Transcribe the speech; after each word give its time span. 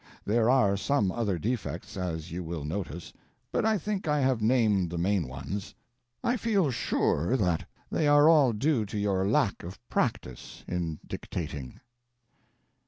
There 0.25 0.49
are 0.49 0.75
some 0.77 1.11
other 1.11 1.37
defects, 1.37 1.95
as 1.95 2.31
you 2.31 2.43
will 2.43 2.63
notice, 2.63 3.13
but 3.51 3.65
I 3.67 3.77
think 3.77 4.07
I 4.07 4.19
have 4.19 4.41
named 4.41 4.89
the 4.89 4.97
main 4.97 5.27
ones. 5.27 5.75
I 6.23 6.37
feel 6.37 6.71
sure 6.71 7.37
that 7.37 7.67
they 7.91 8.07
are 8.07 8.27
all 8.27 8.51
due 8.51 8.83
to 8.87 8.97
your 8.97 9.27
lack 9.27 9.61
of 9.61 9.77
practice 9.89 10.63
in 10.67 10.97
dictating. 11.05 11.81